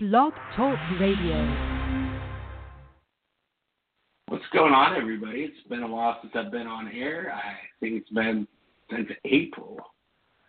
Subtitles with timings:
[0.00, 1.44] Blog Talk Radio.
[4.28, 5.40] What's going on, everybody?
[5.40, 7.32] It's been a while since I've been on air.
[7.34, 8.46] I think it's been
[8.92, 9.76] since April.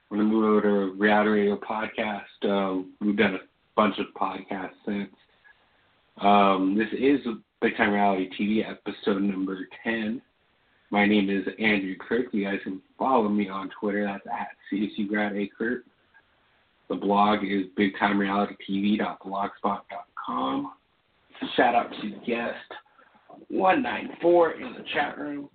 [0.08, 2.44] We're going to move over to Reality Radio Podcast.
[2.44, 3.40] Um, we've done a
[3.76, 5.16] bunch of podcasts since.
[6.22, 7.20] Um, this is
[7.60, 10.22] Big Time Reality TV episode number 10.
[10.92, 12.28] My name is Andrew Kirk.
[12.34, 14.06] You guys can follow me on Twitter.
[14.06, 15.80] That's at CSUGradAKirk.
[16.90, 20.74] The blog is bigtimerealitytv.blogspot.com.
[21.56, 22.74] Shout out to guest
[23.50, 25.50] 194 in the chat room.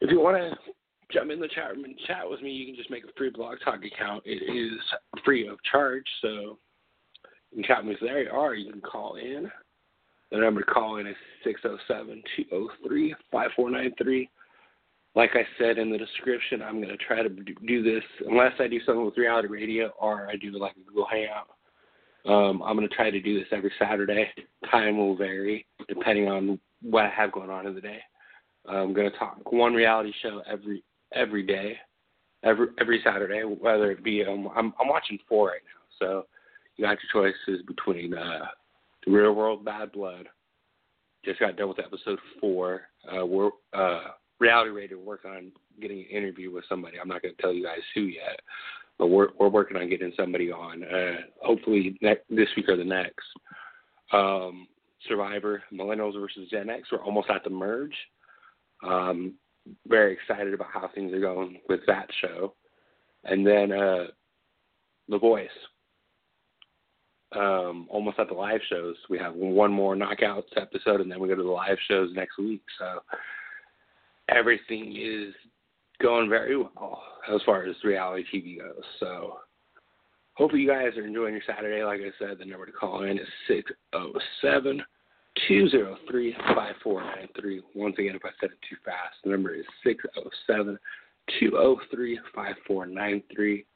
[0.00, 0.56] If you want to
[1.12, 3.30] jump in the chat room and chat with me, you can just make a free
[3.30, 4.22] blog talk account.
[4.26, 4.78] It is
[5.24, 6.58] free of charge, so
[7.50, 9.50] you can chat with me there, or you can call in.
[10.30, 14.30] The number to call in is 607 203 5493
[15.14, 18.66] like I said in the description, I'm going to try to do this unless I
[18.66, 21.48] do something with reality radio or I do like a Google Hangout.
[22.26, 24.28] Um, I'm going to try to do this every Saturday.
[24.70, 28.00] Time will vary depending on what I have going on in the day.
[28.66, 31.76] I'm going to talk one reality show every every day,
[32.42, 36.26] every every Saturday, whether it be um, I'm I'm watching four right now, so
[36.76, 38.46] you got your choices between uh,
[39.04, 40.28] the Real World Bad Blood.
[41.26, 42.82] Just got done with episode four.
[43.06, 44.00] Uh, we're uh,
[44.38, 46.98] reality radio working on getting an interview with somebody.
[47.00, 48.40] I'm not going to tell you guys who yet,
[48.98, 50.84] but we're we're working on getting somebody on.
[50.84, 53.26] Uh, hopefully next, this week or the next.
[54.12, 54.68] Um,
[55.08, 56.88] Survivor, Millennials versus Gen X.
[56.90, 57.94] We're almost at the merge.
[58.82, 59.34] Um,
[59.86, 62.54] very excited about how things are going with that show,
[63.24, 64.06] and then uh,
[65.08, 65.48] The Voice.
[67.32, 68.94] Um, almost at the live shows.
[69.10, 72.38] We have one more knockouts episode, and then we go to the live shows next
[72.38, 72.62] week.
[72.78, 73.00] So
[74.28, 75.34] everything is
[76.02, 78.82] going very well as far as reality TV goes.
[79.00, 79.38] So
[80.34, 81.82] hopefully you guys are enjoying your Saturday.
[81.84, 84.82] Like I said, the number to call in is 607
[85.48, 87.62] 203 5493.
[87.74, 90.78] Once again, if I said it too fast, the number is 607
[91.40, 93.66] 203 5493.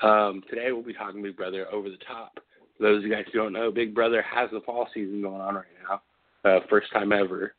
[0.00, 2.38] Um, today we'll be talking Big Brother over the top.
[2.76, 5.40] For those of you guys who don't know, Big Brother has the fall season going
[5.40, 6.02] on right now.
[6.44, 7.54] Uh, first time ever.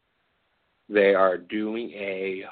[0.89, 2.43] They are doing a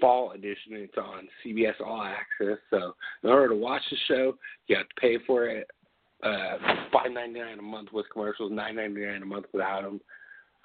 [0.00, 0.72] fall edition.
[0.72, 2.58] It's on CBS All Access.
[2.70, 4.36] So in order to watch the show,
[4.66, 5.68] you have to pay for it.
[6.22, 6.56] Uh,
[6.92, 10.00] five ninety nine a month with commercials, nine ninety nine a month without them.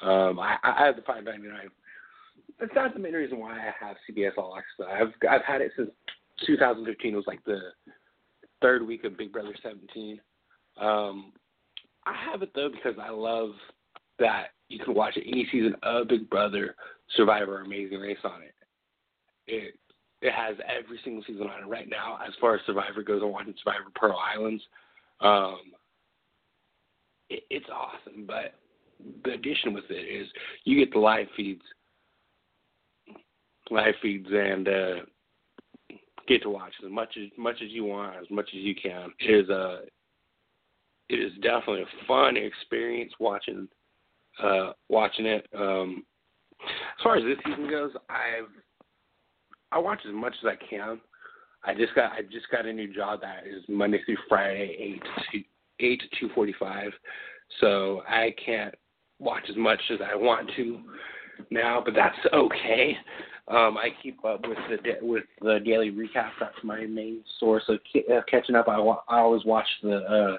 [0.08, 1.70] Um, I, I have the five ninety nine.
[2.59, 4.86] That's not the main reason why I have CBS All Access.
[4.92, 5.90] I've I've had it since
[6.46, 7.14] 2015.
[7.14, 7.59] It was like the
[8.62, 10.20] third week of Big Brother 17.
[10.80, 11.34] Um,
[12.06, 13.52] I have it though because I love
[14.20, 16.75] that you can watch any season of Big Brother,
[17.16, 18.53] Survivor, Amazing Race on it.
[19.47, 19.75] It
[20.22, 22.17] it has every single season on it right now.
[22.25, 24.63] As far as Survivor goes, I'm watching Survivor Pearl Islands.
[25.22, 25.59] Um,
[27.29, 28.55] it, it's awesome, but
[29.23, 30.28] the addition with it is
[30.63, 31.61] you get the live feeds,
[33.69, 34.95] live feeds, and uh,
[36.28, 39.11] get to watch as much as much as you want, as much as you can.
[39.19, 39.81] It is a
[41.09, 43.67] it is definitely a fun experience watching
[44.44, 45.48] uh, watching it.
[45.58, 46.03] Um,
[46.64, 48.50] as far as this season goes, I've
[49.72, 51.00] I watch as much as I can.
[51.64, 55.03] I just got I just got a new job that is Monday through Friday, eight
[55.31, 56.92] to eight to two forty five.
[57.62, 58.74] So I can't
[59.20, 60.80] watch as much as I want to
[61.50, 62.97] now, but that's okay.
[63.50, 66.31] Um, I keep up with the with the daily recap.
[66.40, 68.68] That's my main source of uh, catching up.
[68.68, 70.38] I, I always watch the uh,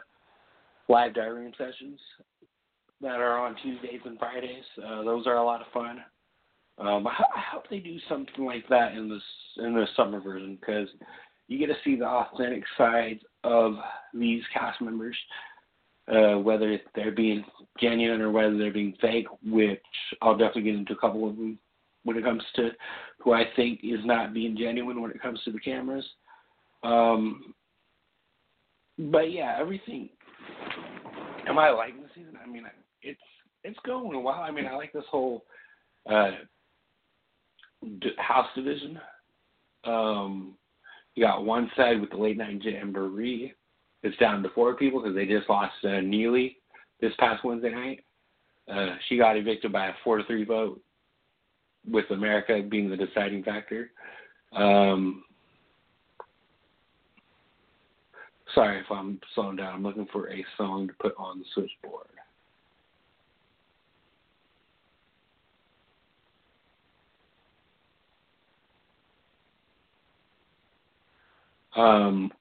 [0.88, 1.98] live diary room sessions
[3.00, 4.64] that are on Tuesdays and Fridays.
[4.84, 6.02] Uh, those are a lot of fun.
[6.78, 9.22] Um, I, I hope they do something like that in this
[9.58, 10.88] in the summer version because
[11.48, 13.74] you get to see the authentic sides of
[14.14, 15.16] these cast members,
[16.12, 17.44] uh, whether they're being
[17.80, 19.26] genuine or whether they're being fake.
[19.44, 19.80] Which
[20.22, 21.58] I'll definitely get into a couple of them
[22.04, 22.70] when it comes to
[23.18, 26.06] who I think is not being genuine when it comes to the cameras.
[26.82, 27.54] Um,
[28.98, 30.10] but yeah, everything.
[31.48, 32.38] Am I liking the season?
[32.42, 32.64] I mean,
[33.02, 33.20] it's
[33.64, 34.40] it's going well.
[34.40, 35.44] I mean, I like this whole
[36.10, 36.32] uh,
[38.18, 38.98] house division.
[39.84, 40.54] Um,
[41.14, 43.52] you got one side with the late night jamboree.
[44.02, 46.56] It's down to four people because they just lost uh, Neeley
[47.00, 48.04] this past Wednesday night.
[48.72, 50.80] Uh, she got evicted by a four to three vote,
[51.90, 53.90] with America being the deciding factor.
[54.52, 55.24] Um,
[58.54, 59.74] sorry if I'm slowing down.
[59.74, 62.06] I'm looking for a song to put on the switchboard.
[71.78, 72.32] Um,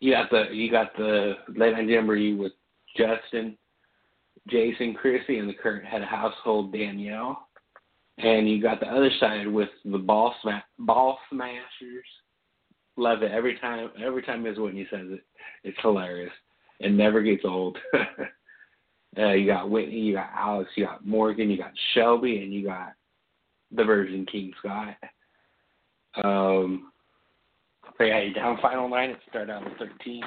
[0.00, 2.52] you got the you got the late night jamboree with
[2.96, 3.56] Justin,
[4.48, 7.46] Jason, Kryssie, and the current head of household Danielle,
[8.18, 12.06] and you got the other side with the ball sma- ball smashers.
[12.96, 13.90] Love it every time.
[14.04, 14.58] Every time Ms.
[14.58, 15.24] Whitney says it,
[15.62, 16.32] it's hilarious.
[16.80, 17.78] It never gets old.
[19.18, 22.64] uh, you got Whitney, you got Alex, you got Morgan, you got Shelby, and you
[22.64, 22.94] got
[23.70, 24.96] the Virgin King Scott.
[26.24, 26.90] Um,
[28.04, 29.10] yeah, you're down final nine.
[29.10, 30.22] It started out with 13.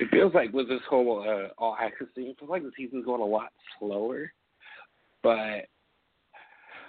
[0.00, 3.04] It feels like with this whole uh, all access thing, it feels like the season's
[3.04, 4.32] going a lot slower.
[5.22, 5.66] But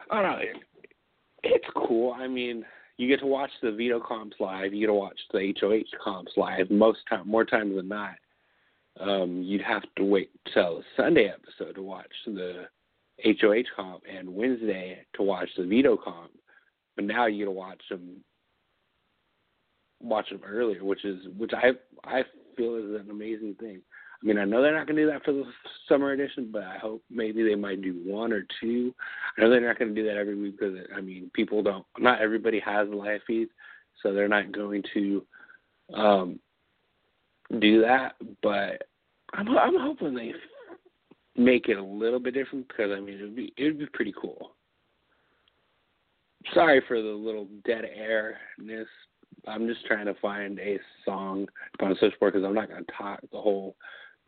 [0.09, 0.38] I don't know.
[0.39, 0.57] It,
[1.44, 2.13] it's cool.
[2.13, 2.65] I mean,
[2.97, 4.74] you get to watch the veto comps live.
[4.74, 8.15] You get to watch the HOH comps live most time, more times than not.
[9.00, 12.65] Um, you'd have to wait till Sunday episode to watch the
[13.24, 16.31] HOH comp and Wednesday to watch the veto comp.
[16.95, 18.24] But now you get to watch them
[20.02, 21.72] watch them earlier, which is which I
[22.04, 22.24] I
[22.56, 23.82] feel is an amazing thing.
[24.22, 25.44] I mean, I know they're not going to do that for the
[25.88, 28.96] summer edition, but I hope maybe they might do one or two.
[29.38, 31.86] I know they're not going to do that every week because I mean, people don't.
[32.00, 33.52] Not everybody has live feeds,
[34.02, 35.26] so they're not going to
[35.94, 36.40] um,
[37.60, 38.16] do that.
[38.42, 38.88] But
[39.34, 40.34] I'm I'm hoping they
[41.36, 44.54] make it a little bit different because I mean, it'd be it'd be pretty cool.
[46.54, 48.88] Sorry for the little dead airness,
[49.47, 51.47] I'm just trying to find a song
[51.79, 53.75] on Switchboard because I'm not to talk the whole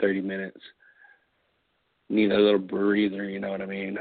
[0.02, 0.60] 30 minutes.
[2.10, 3.98] Need a little breather, you know what I mean?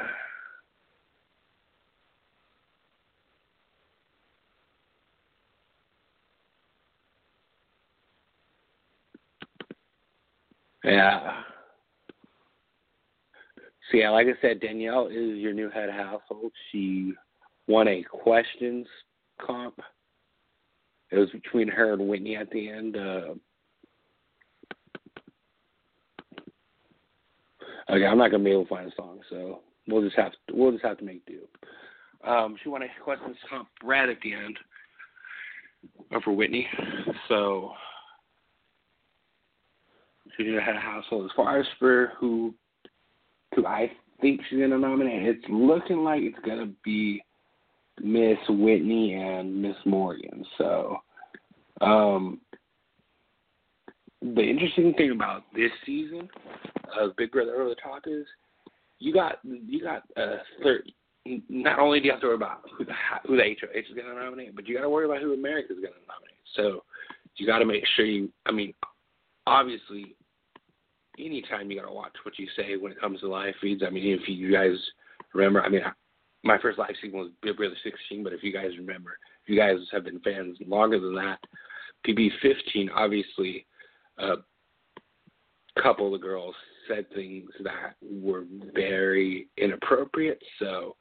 [10.85, 11.43] Yeah.
[13.91, 16.53] So yeah, like I said, Danielle is your new head household.
[16.71, 17.13] She
[17.67, 18.87] won a questions
[19.41, 19.81] comp
[21.11, 22.97] it was between her and Whitney at the end.
[22.97, 23.35] Uh,
[27.91, 30.39] okay, I'm not gonna be able to find a song, so we'll just have to
[30.53, 31.41] we'll just have to make do.
[32.29, 34.59] Um, she a questions comp right at the end
[36.25, 36.67] for Whitney,
[37.29, 37.73] so
[40.37, 41.27] she had a household.
[41.27, 42.55] As far as for who
[43.55, 43.91] who I
[44.21, 47.23] think she's gonna nominate, it's looking like it's gonna be
[48.03, 50.45] Miss Whitney and Miss Morgan.
[50.57, 50.99] So,
[51.81, 52.41] um,
[54.21, 56.29] the interesting thing about this season
[56.99, 58.27] of Big Brother Over the Top is
[58.99, 60.91] you got you got uh third.
[61.49, 62.93] Not only do you have to worry about who the
[63.27, 65.73] who the HOH is going to nominate, but you got to worry about who America
[65.73, 66.35] is going to nominate.
[66.57, 66.85] So
[67.37, 68.31] you got to make sure you.
[68.47, 68.75] I mean,
[69.47, 70.17] obviously,
[71.19, 73.83] anytime you got to watch what you say when it comes to live feeds.
[73.87, 74.77] I mean, if you guys
[75.35, 75.83] remember, I mean,
[76.49, 79.57] my first live stream was Big Brother 16, but if you guys remember, if you
[79.57, 81.39] guys have been fans longer than that,
[82.07, 83.67] BB 15, obviously,
[84.19, 84.37] a
[85.81, 86.55] couple of girls
[86.89, 90.41] said things that were very inappropriate.
[90.59, 90.97] So,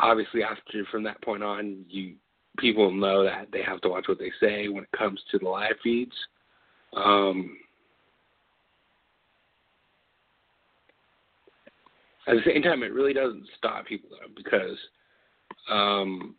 [0.00, 2.16] obviously, after from that point on, you
[2.58, 5.48] people know that they have to watch what they say when it comes to the
[5.48, 6.16] live feeds.
[6.96, 7.56] Um,
[12.26, 14.78] At the same time, it really doesn't stop people though, because
[15.70, 16.34] um,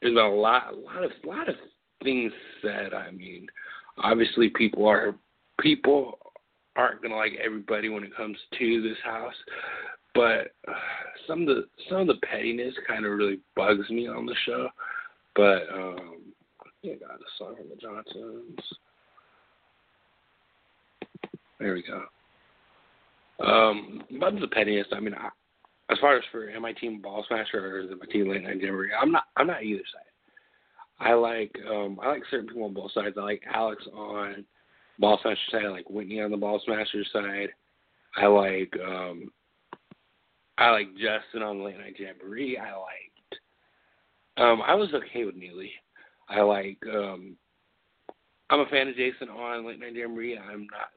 [0.00, 1.56] there's been a lot, a lot of, lot of
[2.02, 2.94] things said.
[2.94, 3.48] I mean,
[3.98, 5.14] obviously, people are
[5.60, 6.18] people
[6.76, 9.34] aren't gonna like everybody when it comes to this house,
[10.14, 10.72] but uh,
[11.26, 14.68] some of the some of the pettiness kind of really bugs me on the show.
[15.34, 16.22] But um,
[16.84, 18.58] I got a song from the Johnsons.
[21.58, 22.04] There we go.
[23.44, 24.92] Um, but the pettiest.
[24.92, 25.28] I mean, I,
[25.90, 28.42] as far as for am I team ball smasher or is it my team late
[28.42, 28.90] night jamboree?
[29.00, 29.24] I'm not.
[29.36, 30.02] I'm not either side.
[31.00, 33.16] I like um I like certain people on both sides.
[33.18, 34.44] I like Alex on
[34.98, 35.64] ball smasher side.
[35.64, 37.50] I like Whitney on the ball smasher side.
[38.16, 39.30] I like um
[40.56, 42.58] I like Justin on late night jamboree.
[42.58, 43.40] I liked
[44.36, 45.70] um I was okay with Neeley.
[46.28, 47.36] I like um
[48.50, 50.36] I'm a fan of Jason on late night jamboree.
[50.36, 50.90] I'm not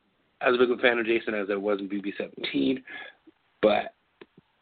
[0.45, 2.83] as big a fan of Jason as I was in BB17,
[3.61, 3.93] but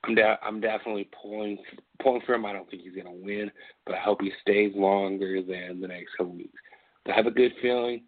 [0.04, 1.58] I'm da- I'm definitely pulling
[2.02, 2.46] pulling for him.
[2.46, 3.52] I don't think he's gonna win,
[3.86, 6.60] but I hope he stays longer than the next couple weeks.
[7.06, 8.04] But I have a good feeling.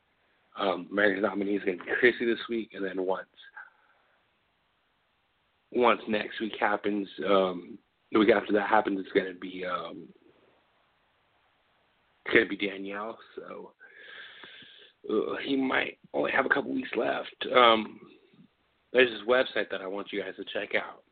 [0.57, 3.27] Um, America's nominee is gonna be Kryssie this week, and then once
[5.71, 7.77] once next week happens, um,
[8.11, 10.07] the week after that happens, it's gonna be um,
[12.25, 13.17] it's gonna be Danielle.
[13.35, 13.71] So
[15.09, 17.35] uh, he might only have a couple weeks left.
[17.55, 17.99] Um,
[18.93, 21.03] there's this website that I want you guys to check out.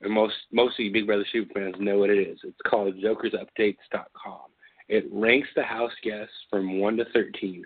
[0.00, 2.38] And most most of you Big Brother Super fans know what it is.
[2.44, 4.50] It's called JokersUpdates.com.
[4.88, 7.64] It ranks the house guests from one to thirteen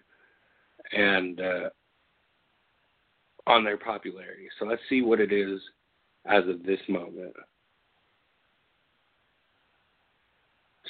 [0.92, 1.68] and uh,
[3.46, 4.48] on their popularity.
[4.58, 5.60] So let's see what it is
[6.26, 7.34] as of this moment.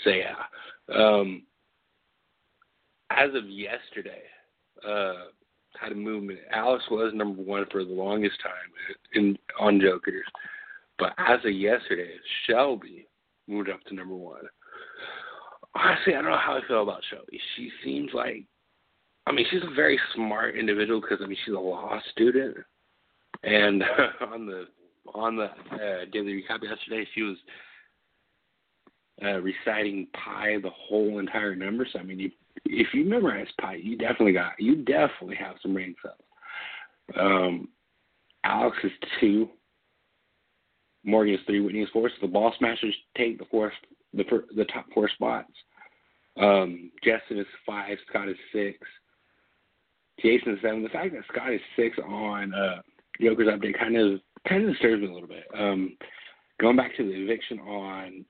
[0.04, 0.34] So yeah,
[0.94, 1.42] um,
[3.10, 4.22] as of yesterday,
[4.86, 5.14] uh,
[5.80, 6.40] had a movement.
[6.52, 8.52] Alex was number one for the longest time
[9.14, 10.24] in on Jokers,
[10.98, 12.14] but as of yesterday,
[12.46, 13.06] Shelby
[13.48, 14.44] moved up to number one.
[15.74, 17.40] Honestly, I don't know how I feel about Shelby.
[17.56, 18.44] She seems like,
[19.26, 22.56] I mean, she's a very smart individual because I mean she's a law student,
[23.42, 23.82] and
[24.32, 24.66] on the
[25.14, 27.36] on the uh, daily recap yesterday, she was
[29.24, 31.86] uh, reciting pi the whole entire number.
[31.90, 32.32] So I mean,
[32.64, 36.16] if you memorize pi, you definitely got you definitely have some brain cells.
[37.18, 37.68] Um,
[38.44, 39.48] Alex is two.
[41.04, 41.60] Morgan is three.
[41.60, 42.08] Whitney is four.
[42.08, 43.72] So the ball smashers take the fourth,
[44.14, 44.24] the
[44.56, 45.52] the top four spots.
[46.40, 47.98] Um, Justin is five.
[48.08, 48.78] Scott is six.
[50.20, 50.82] Jason is seven.
[50.82, 52.82] The fact that Scott is six on uh,
[53.20, 55.44] Joker's update kind of kind of disturbs me a little bit.
[55.58, 55.96] Um,
[56.60, 58.24] going back to the eviction on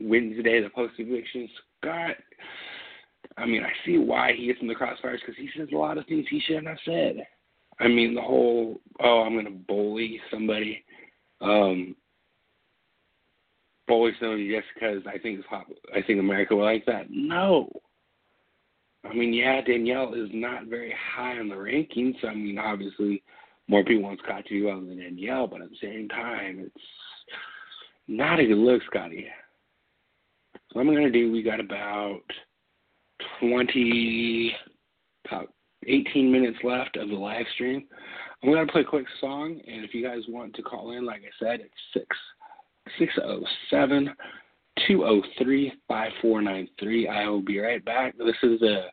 [0.00, 1.48] Wednesday, the post eviction,
[1.80, 2.16] Scott.
[3.36, 5.98] I mean, I see why he gets in the crossfires because he says a lot
[5.98, 7.26] of things he shouldn't have said.
[7.80, 10.84] I mean, the whole oh, I'm going to bully somebody,
[11.40, 11.96] um,
[13.88, 17.06] bully somebody just because I think I think America will like that.
[17.10, 17.70] No.
[19.04, 22.14] I mean, yeah, Danielle is not very high on the rankings.
[22.20, 23.22] So, I mean, obviously,
[23.66, 26.84] more people want Scott to well than Danielle, but at the same time, it's
[28.06, 29.26] not a good look, Scotty.
[30.72, 32.22] So I'm to do, we got about
[33.40, 34.54] 20,
[35.28, 35.48] about
[35.86, 37.84] 18 minutes left of the live stream.
[38.42, 41.22] I'm to play a quick song, and if you guys want to call in, like
[41.22, 42.06] I said, it's 6
[42.98, 44.14] 607
[44.88, 47.08] 203 5493.
[47.08, 48.16] I will be right back.
[48.16, 48.86] This is a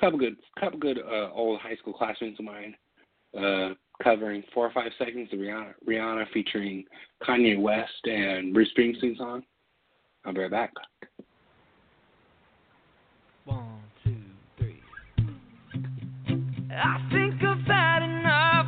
[0.00, 2.74] couple good, couple good uh, old high school classmates of mine
[3.36, 6.84] uh, covering four or five seconds of Rihanna, Rihanna featuring
[7.22, 9.42] Kanye West and Bruce Springsteen song.
[10.24, 10.72] I'll be right back.
[13.44, 14.14] One, two,
[14.58, 14.82] three.
[16.70, 18.66] I think I've had enough.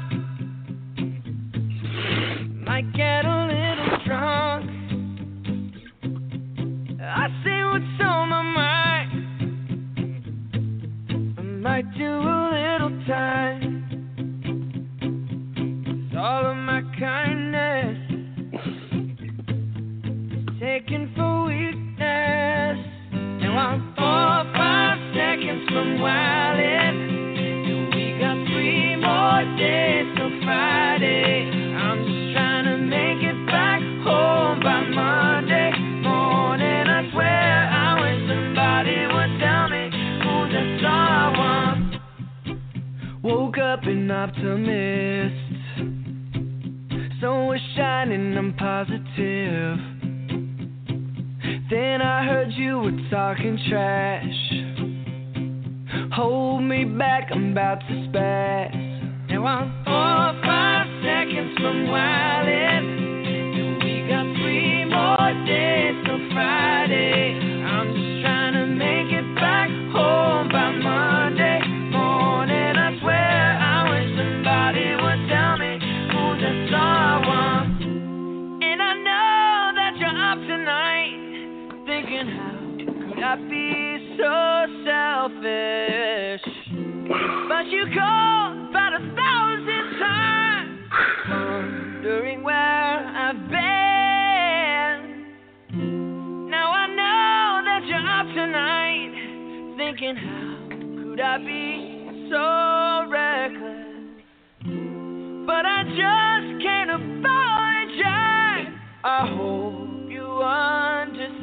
[2.66, 4.71] Might get a little drunk.
[7.02, 9.11] I say what's on my mind.
[11.38, 13.80] I might do a little time.
[16.21, 17.97] all of my kindness
[20.61, 21.30] taken for
[53.40, 54.52] talking trash.
[56.12, 59.30] Hold me back, I'm about to spaz.
[59.30, 62.80] Now four, five seconds from wildin'.
[91.28, 94.99] Wondering where I've been.
[96.50, 98.00] Now I know that you're
[98.35, 99.12] tonight,
[99.76, 100.68] thinking how
[101.02, 102.44] could I be so
[103.11, 103.87] reckless?
[105.47, 108.68] But I just can't apologize.
[109.02, 111.40] I hope you understand.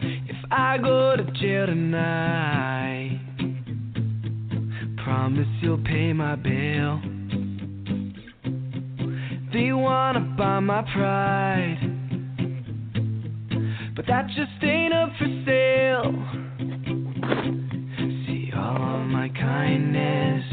[0.00, 2.77] If I go to jail tonight,
[6.08, 7.00] pay my bill.
[9.52, 11.78] They wanna buy my pride,
[13.94, 16.14] but that just ain't up for sale.
[18.26, 20.47] See all of my kindness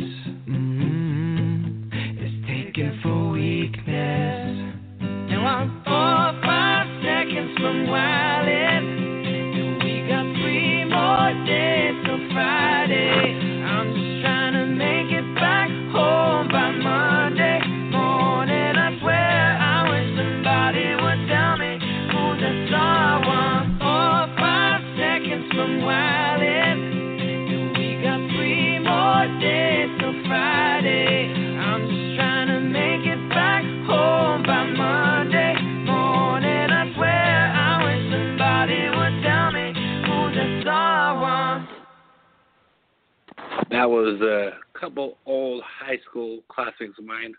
[43.76, 47.34] That was a couple old high school classics of mine.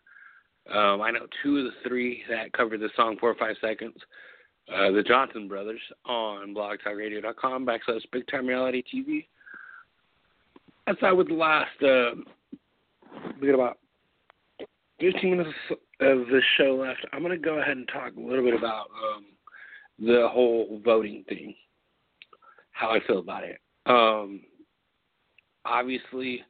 [0.71, 3.97] Um, I know two of the three that covered the song four or five seconds.
[4.69, 9.29] Uh, the Johnson Brothers on blogtalkradio.com backslash Big Time Reality TV.
[10.87, 11.71] That's out with the last.
[11.83, 12.21] Uh,
[13.41, 13.79] we got about
[15.01, 17.01] 15 minutes of the show left.
[17.15, 19.25] I'm going to go ahead and talk a little bit about um,
[19.99, 21.55] the whole voting thing,
[22.73, 23.59] how I feel about it.
[23.87, 24.43] Um,
[25.67, 26.43] obviously,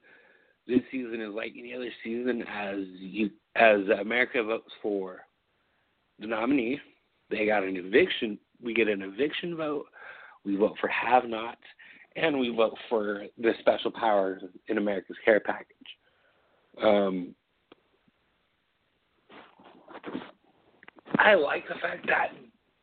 [0.67, 5.21] this season is like any other season as you as America votes for
[6.19, 6.81] the nominee.
[7.31, 8.39] They got an eviction.
[8.63, 9.87] We get an eviction vote.
[10.45, 11.61] We vote for have-nots,
[12.15, 15.77] and we vote for the special powers in America's care package.
[16.83, 17.35] Um,
[21.19, 22.29] I like the fact that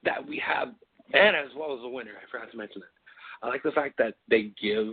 [0.04, 0.70] that we have,
[1.14, 2.12] and as well as the winner.
[2.12, 3.46] I forgot to mention that.
[3.46, 4.88] I like the fact that they give,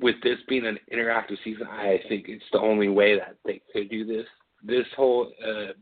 [0.00, 1.66] with this being an interactive season.
[1.66, 4.26] I think it's the only way that they could do this.
[4.62, 5.72] This whole uh,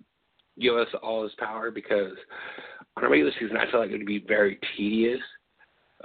[0.58, 2.12] give us all this power because
[2.96, 5.20] on a regular season, I feel like it would be very tedious.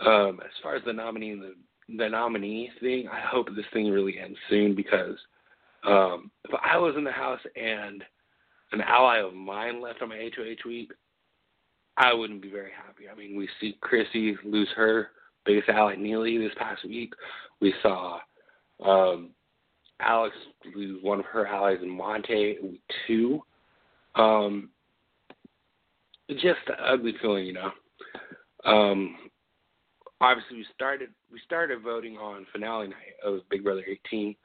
[0.05, 1.55] Um, as far as the nominee the
[1.97, 5.17] the nominee thing, I hope this thing really ends soon because
[5.85, 8.03] um, if I was in the house and
[8.71, 10.91] an ally of mine left on my HOH week,
[11.97, 13.09] I wouldn't be very happy.
[13.11, 15.09] I mean, we see Kryssie lose her
[15.45, 17.13] biggest ally, Neeley, this past week.
[17.59, 18.19] We saw
[18.83, 19.31] um,
[19.99, 20.35] Alex
[20.75, 22.57] lose one of her allies in Monte
[23.07, 23.41] two.
[24.15, 24.69] Um,
[26.29, 27.71] just an ugly feeling, you know.
[28.65, 29.15] Um,
[30.19, 34.35] obviously, we started we started voting on finale night of Big Brother 18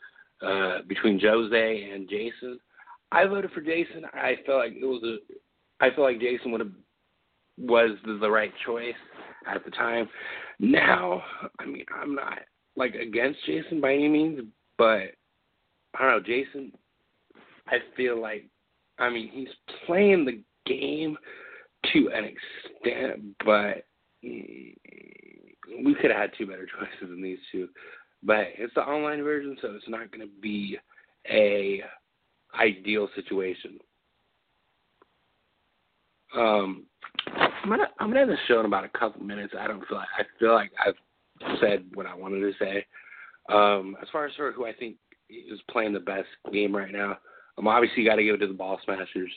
[0.43, 2.59] uh, between Jose and Jason.
[3.13, 4.05] I voted for Jason.
[4.13, 5.85] I felt like it was a.
[5.85, 6.73] I feel like Jason would have
[7.59, 8.95] was the, the right choice
[9.47, 10.09] at the time.
[10.59, 11.23] Now,
[11.59, 12.39] I mean, I'm not
[12.77, 14.41] like against Jason by any means,
[14.79, 15.03] but
[15.95, 16.73] I don't know, Jason.
[17.67, 18.47] I feel like,
[18.99, 19.49] I mean, he's
[19.87, 21.17] playing the game
[21.93, 23.85] to an extent, but
[24.23, 27.69] we could have had two better choices than these two.
[28.23, 30.79] But it's the online version, so it's not going to be
[31.29, 31.83] a
[32.59, 33.79] ideal situation.
[36.35, 36.85] Um,
[37.67, 39.53] I'm gonna I'm gonna end the show in about a couple minutes.
[39.59, 42.87] I don't feel like I feel like I've said what I wanted to say.
[43.53, 44.95] Um, as far as who I think
[45.29, 47.19] is playing the best game right now,
[47.59, 49.33] um, obviously you got to give it to the Ball Smashers,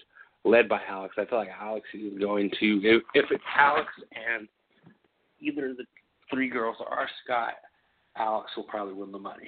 [0.45, 1.15] led by Alex.
[1.17, 4.47] I feel like Alex is going to if, if it's Alex and
[5.39, 5.85] either the
[6.31, 7.53] three girls or Scott,
[8.15, 9.47] Alex will probably win the money.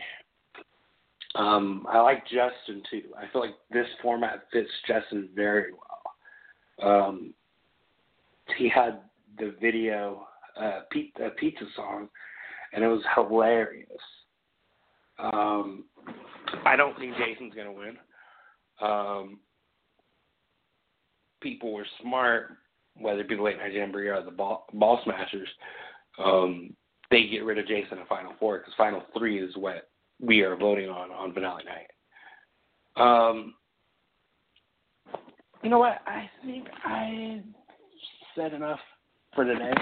[1.35, 3.03] Um, I like Justin too.
[3.15, 7.07] I feel like this format fits Justin very well.
[7.07, 7.33] Um,
[8.57, 9.01] he had
[9.37, 10.27] the video
[10.59, 12.09] uh, pizza, pizza song,
[12.73, 13.87] and it was hilarious.
[15.19, 15.85] Um,
[16.65, 17.97] I don't think Jason's gonna win.
[18.81, 19.39] Um,
[21.41, 22.57] people were smart,
[22.95, 25.49] whether it be the late night jamboree or the ball, ball smashers.
[26.23, 26.75] Um,
[27.09, 30.55] they get rid of Jason in Final Four because Final Three is what we are
[30.55, 31.87] voting on on finale night.
[32.95, 33.53] Um,
[35.63, 36.01] you know what?
[36.05, 37.41] I think I
[38.35, 38.79] said enough
[39.33, 39.73] for today.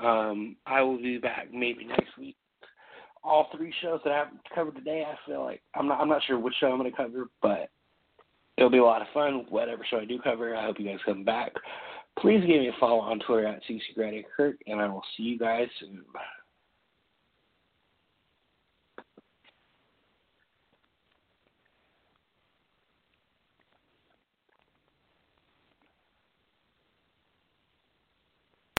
[0.00, 2.36] Um, I will be back maybe next week.
[3.24, 6.38] All three shows that I've covered today, I feel like I'm not I'm not sure
[6.38, 7.70] which show I'm going to cover, but
[8.56, 9.46] it'll be a lot of fun.
[9.48, 11.52] Whatever show I do cover, I hope you guys come back.
[12.18, 15.38] Please give me a follow on Twitter at CC Kirk, and I will see you
[15.38, 16.02] guys soon.